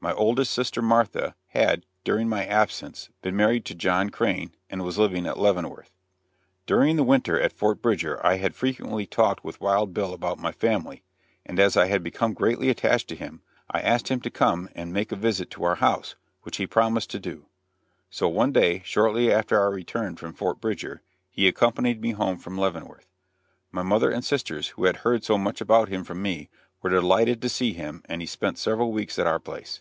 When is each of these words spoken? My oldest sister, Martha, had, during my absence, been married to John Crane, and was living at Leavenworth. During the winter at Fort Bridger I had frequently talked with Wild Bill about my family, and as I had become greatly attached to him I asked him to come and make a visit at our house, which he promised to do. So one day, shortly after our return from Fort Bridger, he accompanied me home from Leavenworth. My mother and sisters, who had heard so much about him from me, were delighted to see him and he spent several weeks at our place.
My 0.00 0.12
oldest 0.12 0.52
sister, 0.52 0.82
Martha, 0.82 1.34
had, 1.46 1.86
during 2.04 2.28
my 2.28 2.44
absence, 2.44 3.08
been 3.22 3.34
married 3.36 3.64
to 3.64 3.74
John 3.74 4.10
Crane, 4.10 4.54
and 4.68 4.82
was 4.84 4.98
living 4.98 5.24
at 5.24 5.38
Leavenworth. 5.38 5.94
During 6.66 6.96
the 6.96 7.02
winter 7.02 7.40
at 7.40 7.54
Fort 7.54 7.80
Bridger 7.80 8.20
I 8.22 8.34
had 8.34 8.54
frequently 8.54 9.06
talked 9.06 9.42
with 9.44 9.62
Wild 9.62 9.94
Bill 9.94 10.12
about 10.12 10.38
my 10.38 10.52
family, 10.52 11.02
and 11.46 11.58
as 11.58 11.74
I 11.74 11.86
had 11.86 12.02
become 12.02 12.34
greatly 12.34 12.68
attached 12.68 13.08
to 13.08 13.14
him 13.16 13.40
I 13.70 13.80
asked 13.80 14.08
him 14.08 14.20
to 14.20 14.30
come 14.30 14.68
and 14.74 14.92
make 14.92 15.10
a 15.10 15.16
visit 15.16 15.54
at 15.54 15.58
our 15.62 15.76
house, 15.76 16.16
which 16.42 16.58
he 16.58 16.66
promised 16.66 17.08
to 17.12 17.18
do. 17.18 17.46
So 18.10 18.28
one 18.28 18.52
day, 18.52 18.82
shortly 18.84 19.32
after 19.32 19.58
our 19.58 19.70
return 19.72 20.16
from 20.16 20.34
Fort 20.34 20.60
Bridger, 20.60 21.00
he 21.30 21.48
accompanied 21.48 22.02
me 22.02 22.10
home 22.10 22.36
from 22.36 22.58
Leavenworth. 22.58 23.08
My 23.72 23.82
mother 23.82 24.10
and 24.10 24.22
sisters, 24.22 24.68
who 24.76 24.84
had 24.84 24.96
heard 24.96 25.24
so 25.24 25.38
much 25.38 25.62
about 25.62 25.88
him 25.88 26.04
from 26.04 26.20
me, 26.20 26.50
were 26.82 26.90
delighted 26.90 27.40
to 27.40 27.48
see 27.48 27.72
him 27.72 28.02
and 28.04 28.20
he 28.20 28.26
spent 28.26 28.58
several 28.58 28.92
weeks 28.92 29.18
at 29.18 29.26
our 29.26 29.40
place. 29.40 29.80